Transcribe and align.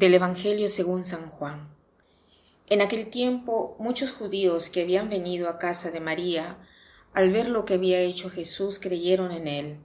Del 0.00 0.14
Evangelio 0.14 0.70
según 0.70 1.04
San 1.04 1.28
Juan. 1.28 1.68
En 2.70 2.80
aquel 2.80 3.10
tiempo 3.10 3.76
muchos 3.78 4.10
judíos 4.10 4.70
que 4.70 4.80
habían 4.80 5.10
venido 5.10 5.46
a 5.46 5.58
casa 5.58 5.90
de 5.90 6.00
María, 6.00 6.56
al 7.12 7.30
ver 7.30 7.50
lo 7.50 7.66
que 7.66 7.74
había 7.74 8.00
hecho 8.00 8.30
Jesús, 8.30 8.78
creyeron 8.78 9.30
en 9.30 9.46
él. 9.46 9.78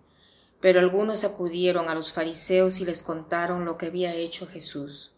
Pero 0.62 0.80
algunos 0.80 1.26
acudieron 1.26 1.90
a 1.90 1.96
los 1.96 2.14
fariseos 2.14 2.80
y 2.80 2.86
les 2.86 3.04
contaron 3.04 3.66
lo 3.66 3.78
que 3.78 3.88
había 3.88 4.16
hecho 4.16 4.48
Jesús. 4.48 5.12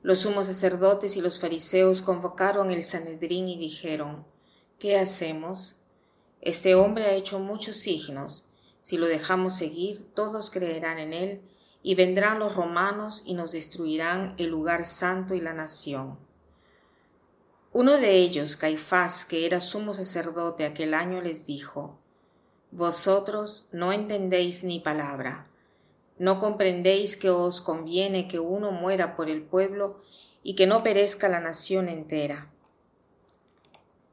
Los 0.00 0.20
sumos 0.20 0.46
sacerdotes 0.46 1.18
y 1.18 1.20
los 1.20 1.38
fariseos 1.38 2.00
convocaron 2.00 2.70
el 2.70 2.84
Sanedrín 2.84 3.48
y 3.48 3.58
dijeron, 3.58 4.24
¿Qué 4.78 4.96
hacemos? 4.96 5.82
Este 6.40 6.74
hombre 6.74 7.04
ha 7.04 7.12
hecho 7.12 7.38
muchos 7.38 7.76
signos. 7.76 8.48
Si 8.80 8.96
lo 8.96 9.08
dejamos 9.08 9.56
seguir, 9.56 10.06
todos 10.14 10.50
creerán 10.50 10.98
en 11.00 11.12
él 11.12 11.42
y 11.86 11.94
vendrán 11.94 12.40
los 12.40 12.56
romanos 12.56 13.22
y 13.26 13.34
nos 13.34 13.52
destruirán 13.52 14.34
el 14.38 14.50
lugar 14.50 14.86
santo 14.86 15.36
y 15.36 15.40
la 15.40 15.54
nación. 15.54 16.18
Uno 17.72 17.92
de 17.92 18.16
ellos, 18.16 18.56
Caifás, 18.56 19.24
que 19.24 19.46
era 19.46 19.60
sumo 19.60 19.94
sacerdote 19.94 20.64
aquel 20.64 20.94
año, 20.94 21.20
les 21.20 21.46
dijo, 21.46 21.96
Vosotros 22.72 23.68
no 23.70 23.92
entendéis 23.92 24.64
ni 24.64 24.80
palabra, 24.80 25.46
no 26.18 26.40
comprendéis 26.40 27.16
que 27.16 27.30
os 27.30 27.60
conviene 27.60 28.26
que 28.26 28.40
uno 28.40 28.72
muera 28.72 29.14
por 29.14 29.30
el 29.30 29.44
pueblo 29.44 30.02
y 30.42 30.56
que 30.56 30.66
no 30.66 30.82
perezca 30.82 31.28
la 31.28 31.38
nación 31.38 31.88
entera. 31.88 32.50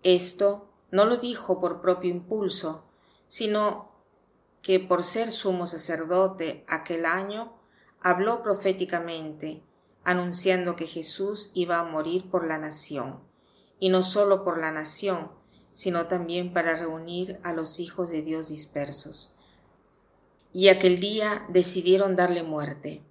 Esto 0.03 0.69
no 0.91 1.05
lo 1.05 1.17
dijo 1.17 1.59
por 1.59 1.81
propio 1.81 2.11
impulso, 2.11 2.85
sino 3.25 3.89
que 4.61 4.79
por 4.79 5.03
ser 5.03 5.31
sumo 5.31 5.65
sacerdote 5.65 6.63
aquel 6.67 7.07
año 7.07 7.62
habló 8.03 8.43
proféticamente, 8.43 9.63
anunciando 10.03 10.75
que 10.75 10.87
Jesús 10.87 11.51
iba 11.53 11.79
a 11.79 11.85
morir 11.85 12.29
por 12.29 12.45
la 12.45 12.57
nación, 12.57 13.21
y 13.79 13.89
no 13.89 14.03
solo 14.03 14.43
por 14.43 14.59
la 14.59 14.71
nación, 14.71 15.31
sino 15.71 16.07
también 16.07 16.53
para 16.53 16.75
reunir 16.75 17.39
a 17.43 17.53
los 17.53 17.79
hijos 17.79 18.09
de 18.09 18.21
Dios 18.21 18.49
dispersos. 18.49 19.33
Y 20.51 20.67
aquel 20.67 20.99
día 20.99 21.45
decidieron 21.49 22.15
darle 22.15 22.43
muerte. 22.43 23.01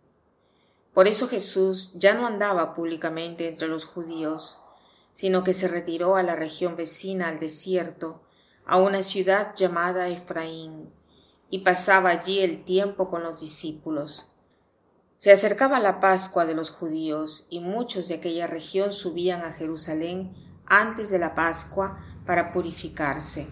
Por 0.94 1.08
eso 1.08 1.26
Jesús 1.26 1.92
ya 1.94 2.14
no 2.14 2.26
andaba 2.26 2.74
públicamente 2.74 3.48
entre 3.48 3.68
los 3.68 3.86
judíos, 3.86 4.60
sino 5.12 5.42
que 5.42 5.54
se 5.54 5.68
retiró 5.68 6.16
a 6.16 6.22
la 6.22 6.36
región 6.36 6.76
vecina 6.76 7.28
al 7.28 7.40
desierto, 7.40 8.22
a 8.66 8.78
una 8.78 9.02
ciudad 9.02 9.54
llamada 9.56 10.08
Efraín, 10.08 10.92
y 11.50 11.60
pasaba 11.60 12.10
allí 12.10 12.40
el 12.40 12.64
tiempo 12.64 13.08
con 13.08 13.22
los 13.22 13.40
discípulos. 13.40 14.31
Se 15.22 15.30
acercaba 15.30 15.78
la 15.78 16.00
Pascua 16.00 16.46
de 16.46 16.54
los 16.56 16.70
judíos 16.70 17.46
y 17.48 17.60
muchos 17.60 18.08
de 18.08 18.14
aquella 18.14 18.48
región 18.48 18.92
subían 18.92 19.42
a 19.42 19.52
Jerusalén 19.52 20.34
antes 20.66 21.10
de 21.10 21.20
la 21.20 21.36
Pascua 21.36 22.04
para 22.26 22.50
purificarse. 22.50 23.46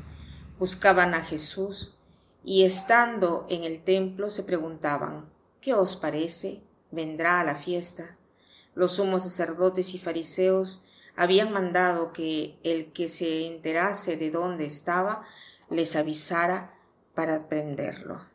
Buscaban 0.59 1.15
a 1.15 1.21
Jesús 1.21 1.97
y 2.43 2.65
estando 2.65 3.47
en 3.49 3.63
el 3.63 3.83
templo 3.83 4.31
se 4.31 4.43
preguntaban, 4.43 5.33
¿qué 5.61 5.73
os 5.73 5.95
parece? 5.95 6.65
¿Vendrá 6.91 7.39
a 7.39 7.45
la 7.45 7.55
fiesta? 7.55 8.19
Los 8.75 8.95
sumos 8.95 9.23
sacerdotes 9.23 9.95
y 9.95 10.01
fariseos 10.01 10.89
habían 11.15 11.53
mandado 11.53 12.13
que 12.13 12.59
el 12.65 12.93
que 12.93 13.09
se 13.09 13.47
enterase 13.47 14.17
de 14.17 14.31
dónde 14.31 14.67
estaba 14.67 15.25
les 15.71 15.95
avisara 15.95 16.77
para 17.15 17.49
prenderlo. 17.49 18.30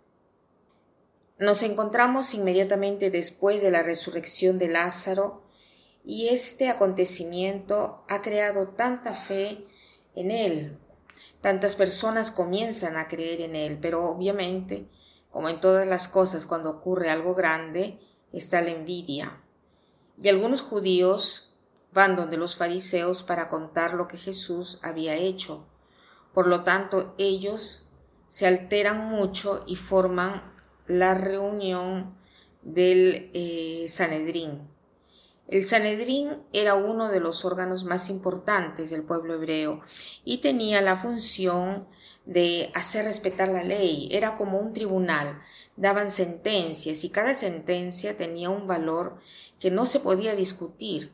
Nos 1.38 1.64
encontramos 1.64 2.34
inmediatamente 2.34 3.12
después 3.12 3.62
de 3.62 3.70
la 3.70 3.84
resurrección 3.84 4.58
de 4.58 4.70
Lázaro 4.70 5.44
y 6.06 6.30
este 6.30 6.70
acontecimiento 6.70 8.06
ha 8.08 8.22
creado 8.22 8.70
tanta 8.70 9.14
fe 9.14 9.68
en 10.16 10.32
él. 10.32 10.80
Tantas 11.42 11.76
personas 11.76 12.32
comienzan 12.32 12.96
a 12.96 13.10
creer 13.10 13.42
en 13.42 13.58
él, 13.58 13.80
pero 13.82 14.10
obviamente, 14.10 14.90
como 15.30 15.50
en 15.50 15.60
todas 15.60 15.86
las 15.86 16.08
cosas 16.08 16.46
cuando 16.46 16.70
ocurre 16.70 17.10
algo 17.10 17.36
grande, 17.36 18.00
está 18.32 18.62
la 18.62 18.70
envidia. 18.70 19.44
Y 20.18 20.30
algunos 20.30 20.62
judíos 20.62 21.54
van 21.92 22.16
donde 22.16 22.38
los 22.38 22.56
fariseos 22.56 23.24
para 23.24 23.50
contar 23.50 23.94
lo 23.94 24.08
que 24.08 24.18
Jesús 24.18 24.80
había 24.84 25.16
hecho. 25.16 25.68
Por 26.34 26.48
lo 26.48 26.64
tanto, 26.64 27.14
ellos 27.18 27.90
se 28.30 28.48
alteran 28.48 29.10
mucho 29.10 29.66
y 29.68 29.76
forman 29.76 30.55
la 30.88 31.16
reunión 31.16 32.16
del 32.62 33.30
eh, 33.34 33.86
Sanedrín. 33.90 34.68
El 35.48 35.64
Sanedrín 35.64 36.42
era 36.54 36.74
uno 36.74 37.10
de 37.10 37.20
los 37.20 37.46
órganos 37.46 37.84
más 37.84 38.10
importantes 38.10 38.90
del 38.90 39.04
pueblo 39.04 39.36
hebreo 39.36 39.82
y 40.24 40.38
tenía 40.38 40.82
la 40.82 40.96
función 40.96 41.88
de 42.26 42.72
hacer 42.74 43.06
respetar 43.06 43.50
la 43.50 43.64
ley. 43.64 44.10
Era 44.12 44.36
como 44.36 44.58
un 44.58 44.74
tribunal. 44.74 45.40
Daban 45.76 46.10
sentencias 46.10 47.04
y 47.04 47.10
cada 47.10 47.36
sentencia 47.36 48.18
tenía 48.18 48.50
un 48.50 48.66
valor 48.66 49.20
que 49.60 49.70
no 49.70 49.86
se 49.86 50.00
podía 50.00 50.36
discutir. 50.36 51.14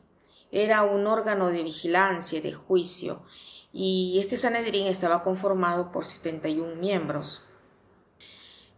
Era 0.52 0.84
un 0.84 1.08
órgano 1.08 1.50
de 1.50 1.64
vigilancia, 1.64 2.42
de 2.42 2.54
juicio, 2.54 3.24
y 3.74 4.20
este 4.20 4.36
Sanedrín 4.36 4.88
estaba 4.88 5.22
conformado 5.22 5.92
por 5.92 6.06
71 6.06 6.76
miembros. 6.76 7.44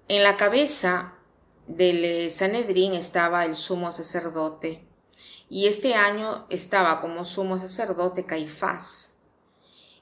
En 0.09 0.21
la 0.21 0.35
cabeza 0.35 1.13
del 1.65 2.29
Sanedrín 2.29 2.93
estaba 2.93 3.45
el 3.45 3.55
sumo 3.55 3.93
sacerdote, 3.93 4.85
y 5.49 5.67
este 5.67 5.93
año 5.93 6.45
estaba 6.49 6.99
como 6.99 7.23
sumo 7.23 7.57
sacerdote 7.57 8.25
Caifás. 8.25 9.13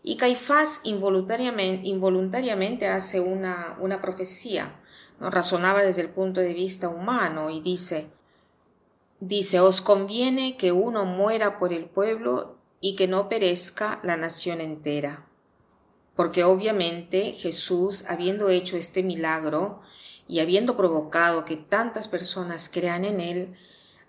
Y 0.01 0.17
Caifás 0.17 0.81
involuntariamente, 0.85 1.88
involuntariamente 1.88 2.88
hace 2.88 3.19
una, 3.19 3.78
una 3.79 4.01
profecía, 4.01 4.81
razonaba 5.19 5.84
desde 5.84 6.01
el 6.01 6.09
punto 6.09 6.41
de 6.41 6.56
vista 6.56 6.89
humano 6.89 7.51
y 7.51 7.62
dice, 7.62 8.09
dice, 9.19 9.59
os 9.59 9.81
conviene 9.81 10.57
que 10.57 10.72
uno 10.72 11.06
muera 11.06 11.59
por 11.59 11.73
el 11.73 11.85
pueblo 11.85 12.57
y 12.79 12.95
que 12.95 13.07
no 13.07 13.29
perezca 13.29 14.00
la 14.01 14.18
nación 14.18 14.62
entera 14.62 15.28
porque 16.16 16.44
obviamente 16.44 17.34
Jesús, 17.34 18.04
habiendo 18.08 18.50
hecho 18.50 18.78
este 18.78 19.04
milagro 19.04 19.82
y 20.28 20.40
habiendo 20.40 20.78
provocado 20.78 21.46
que 21.46 21.58
tantas 21.58 22.08
personas 22.08 22.70
crean 22.72 23.06
en 23.06 23.22
él, 23.22 23.56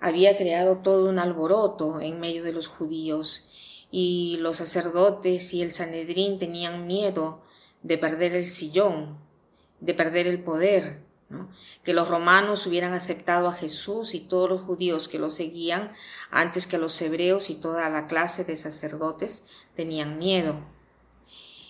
había 0.01 0.37
creado 0.37 0.79
todo 0.79 1.09
un 1.09 1.19
alboroto 1.19 2.01
en 2.01 2.21
medio 2.21 2.43
de 2.43 2.53
los 2.53 2.67
judíos, 2.67 3.49
y 3.93 4.39
los 4.41 4.57
sacerdotes 4.57 5.53
y 5.53 5.63
el 5.63 5.71
Sanedrín 5.71 6.39
tenían 6.39 6.87
miedo 6.87 7.43
de 7.83 7.99
perder 7.99 8.35
el 8.35 8.47
sillón, 8.47 9.19
de 9.81 9.93
perder 9.95 10.27
el 10.27 10.43
poder, 10.43 11.03
que 11.85 11.95
los 11.95 12.09
romanos 12.09 12.67
hubieran 12.67 12.95
aceptado 12.95 13.49
a 13.49 13.53
Jesús 13.53 14.15
y 14.15 14.21
todos 14.21 14.49
los 14.49 14.63
judíos 14.63 15.09
que 15.09 15.19
lo 15.19 15.31
seguían 15.31 15.93
antes 16.31 16.67
que 16.67 16.79
los 16.79 17.01
hebreos 17.01 17.51
y 17.51 17.55
toda 17.55 17.89
la 17.91 18.07
clase 18.07 18.45
de 18.45 18.57
sacerdotes 18.57 19.45
tenían 19.75 20.19
miedo. 20.19 20.72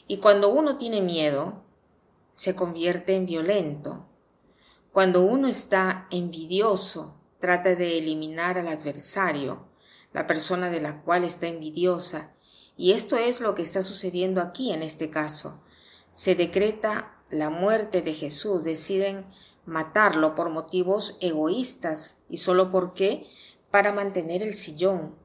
Y 0.06 0.18
cuando 0.18 0.48
uno 0.48 0.76
tiene 0.76 1.00
miedo, 1.00 1.62
se 2.34 2.54
convierte 2.54 3.14
en 3.14 3.26
violento. 3.26 4.06
Cuando 4.92 5.22
uno 5.22 5.48
está 5.48 6.06
envidioso, 6.10 7.16
trata 7.38 7.74
de 7.74 7.98
eliminar 7.98 8.58
al 8.58 8.68
adversario, 8.68 9.66
la 10.12 10.26
persona 10.26 10.70
de 10.70 10.80
la 10.80 11.02
cual 11.02 11.24
está 11.24 11.46
envidiosa. 11.46 12.34
Y 12.76 12.92
esto 12.92 13.16
es 13.16 13.40
lo 13.40 13.54
que 13.54 13.62
está 13.62 13.82
sucediendo 13.82 14.40
aquí 14.40 14.72
en 14.72 14.82
este 14.82 15.10
caso. 15.10 15.62
Se 16.12 16.34
decreta 16.34 17.16
la 17.30 17.48
muerte 17.48 18.02
de 18.02 18.12
Jesús, 18.12 18.64
deciden 18.64 19.26
matarlo 19.64 20.34
por 20.34 20.50
motivos 20.50 21.16
egoístas 21.20 22.18
y 22.28 22.38
solo 22.38 22.70
porque 22.70 23.26
para 23.70 23.92
mantener 23.92 24.42
el 24.42 24.54
sillón, 24.54 25.16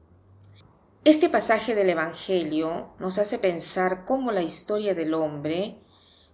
este 1.04 1.28
pasaje 1.28 1.74
del 1.74 1.90
Evangelio 1.90 2.94
nos 2.98 3.18
hace 3.18 3.38
pensar 3.38 4.04
cómo 4.04 4.32
la 4.32 4.42
historia 4.42 4.94
del 4.94 5.14
hombre, 5.14 5.78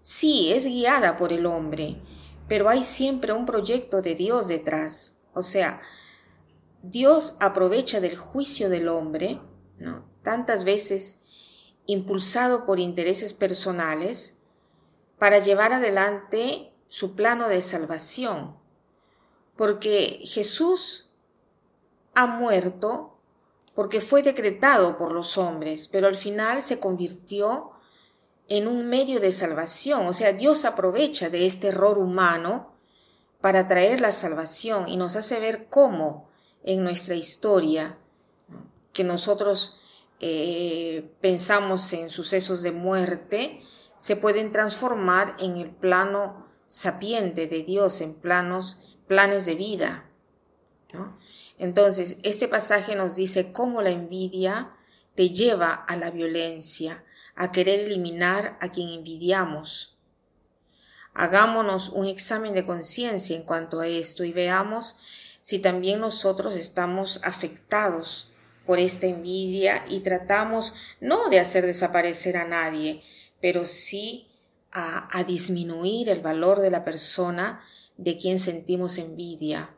sí, 0.00 0.52
es 0.52 0.66
guiada 0.66 1.16
por 1.16 1.32
el 1.32 1.46
hombre, 1.46 2.02
pero 2.48 2.68
hay 2.68 2.82
siempre 2.82 3.32
un 3.32 3.46
proyecto 3.46 4.02
de 4.02 4.14
Dios 4.14 4.48
detrás. 4.48 5.18
O 5.32 5.42
sea, 5.42 5.80
Dios 6.82 7.36
aprovecha 7.40 8.00
del 8.00 8.16
juicio 8.16 8.68
del 8.68 8.88
hombre, 8.88 9.40
¿no? 9.78 10.04
tantas 10.22 10.64
veces 10.64 11.20
impulsado 11.86 12.66
por 12.66 12.80
intereses 12.80 13.32
personales, 13.32 14.38
para 15.18 15.38
llevar 15.38 15.72
adelante 15.72 16.72
su 16.88 17.14
plano 17.14 17.48
de 17.48 17.62
salvación. 17.62 18.56
Porque 19.56 20.18
Jesús 20.22 21.12
ha 22.14 22.26
muerto 22.26 23.13
porque 23.74 24.00
fue 24.00 24.22
decretado 24.22 24.96
por 24.96 25.12
los 25.12 25.36
hombres, 25.36 25.88
pero 25.88 26.06
al 26.06 26.16
final 26.16 26.62
se 26.62 26.78
convirtió 26.78 27.72
en 28.48 28.68
un 28.68 28.86
medio 28.86 29.20
de 29.20 29.32
salvación. 29.32 30.06
O 30.06 30.12
sea, 30.12 30.32
Dios 30.32 30.64
aprovecha 30.64 31.30
de 31.30 31.46
este 31.46 31.68
error 31.68 31.98
humano 31.98 32.74
para 33.40 33.68
traer 33.68 34.00
la 34.00 34.12
salvación 34.12 34.88
y 34.88 34.96
nos 34.96 35.16
hace 35.16 35.40
ver 35.40 35.66
cómo 35.68 36.28
en 36.62 36.82
nuestra 36.82 37.14
historia, 37.14 37.98
que 38.92 39.04
nosotros 39.04 39.80
eh, 40.20 41.12
pensamos 41.20 41.92
en 41.92 42.08
sucesos 42.08 42.62
de 42.62 42.72
muerte, 42.72 43.60
se 43.96 44.16
pueden 44.16 44.52
transformar 44.52 45.36
en 45.38 45.56
el 45.56 45.70
plano 45.70 46.46
sapiente 46.66 47.46
de 47.46 47.62
Dios, 47.62 48.00
en 48.00 48.14
planos, 48.14 48.96
planes 49.06 49.46
de 49.46 49.54
vida. 49.56 50.10
Entonces, 51.58 52.18
este 52.22 52.48
pasaje 52.48 52.96
nos 52.96 53.16
dice 53.16 53.52
cómo 53.52 53.82
la 53.82 53.90
envidia 53.90 54.72
te 55.14 55.30
lleva 55.30 55.72
a 55.72 55.96
la 55.96 56.10
violencia, 56.10 57.04
a 57.36 57.52
querer 57.52 57.80
eliminar 57.80 58.58
a 58.60 58.70
quien 58.70 58.88
envidiamos. 58.88 59.96
Hagámonos 61.14 61.90
un 61.90 62.06
examen 62.06 62.54
de 62.54 62.66
conciencia 62.66 63.36
en 63.36 63.44
cuanto 63.44 63.80
a 63.80 63.86
esto 63.86 64.24
y 64.24 64.32
veamos 64.32 64.96
si 65.40 65.58
también 65.58 66.00
nosotros 66.00 66.56
estamos 66.56 67.20
afectados 67.22 68.32
por 68.66 68.78
esta 68.78 69.06
envidia 69.06 69.84
y 69.88 70.00
tratamos 70.00 70.72
no 71.00 71.28
de 71.28 71.38
hacer 71.38 71.66
desaparecer 71.66 72.36
a 72.36 72.48
nadie, 72.48 73.02
pero 73.40 73.66
sí 73.66 74.28
a, 74.72 75.22
disminuir 75.24 76.08
el 76.08 76.20
valor 76.20 76.60
de 76.60 76.70
la 76.70 76.84
persona 76.84 77.62
de 77.96 78.16
quien 78.16 78.40
sentimos 78.40 78.98
envidia. 78.98 79.70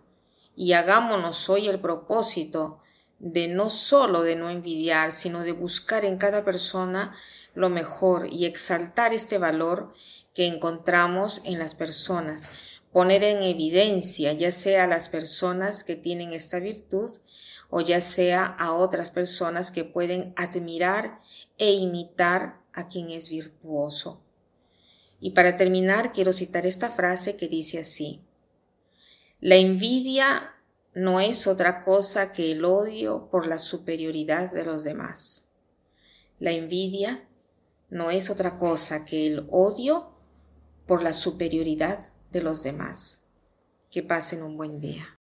Y 0.57 0.73
hagámonos 0.73 1.49
hoy 1.51 1.69
el 1.69 1.79
propósito 1.79 2.81
de 3.19 3.47
no 3.49 3.71
solo 3.71 4.23
de 4.23 4.37
no 4.37 4.51
envidiar, 4.51 5.13
sino 5.13 5.43
de 5.43 5.53
buscar 5.53 6.05
en 6.05 6.17
cada 6.17 6.45
persona 6.45 7.15
lo 7.55 7.71
mejor 7.71 8.29
y 8.33 8.47
exaltar 8.47 9.15
este 9.15 9.39
valor 9.39 9.93
que 10.35 10.47
encontramos 10.47 11.41
en 11.45 11.59
las 11.59 11.75
personas, 11.75 12.49
poner 12.93 13.25
en 13.25 13.43
evidencia 13.43 14.33
ya 14.33 14.51
sea 14.51 14.85
a 14.85 14.87
las 14.87 15.09
personas 15.09 15.85
que 15.85 15.97
tienen 15.97 16.33
esta 16.33 16.59
virtud 16.59 17.11
o 17.71 17.81
ya 17.81 18.01
sea 18.01 18.45
a 18.45 18.73
otras 18.73 19.11
personas 19.11 19.71
que 19.71 19.85
pueden 19.85 20.35
admirar 20.37 21.21
e 21.59 21.73
imitar 21.73 22.61
a 22.73 22.89
quien 22.89 23.11
es 23.11 23.29
virtuoso. 23.31 24.23
Y 25.21 25.31
para 25.31 25.57
terminar 25.57 26.13
quiero 26.13 26.33
citar 26.33 26.67
esta 26.67 26.91
frase 26.91 27.37
que 27.37 27.49
dice 27.49 27.79
así, 27.79 28.26
la 29.41 29.57
envidia 29.57 30.55
no 30.95 31.21
es 31.21 31.47
otra 31.47 31.81
cosa 31.81 32.33
que 32.33 32.53
el 32.53 32.65
odio 32.65 33.29
por 33.31 33.47
la 33.47 33.59
superioridad 33.59 34.51
de 34.51 34.65
los 34.65 34.83
demás. 34.83 35.51
La 36.39 36.53
envidia 36.53 37.29
no 37.91 38.11
es 38.11 38.31
otra 38.31 38.57
cosa 38.57 39.05
que 39.05 39.27
el 39.27 39.47
odio 39.51 40.15
por 40.87 41.03
la 41.03 41.13
superioridad 41.13 42.13
de 42.33 42.41
los 42.41 42.63
demás. 42.63 43.25
Que 43.91 44.03
pasen 44.03 44.43
un 44.43 44.57
buen 44.57 44.81
día. 44.81 45.19